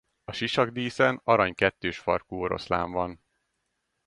[0.23, 3.21] A sisakdíszen arany kettős farkú oroszlán van.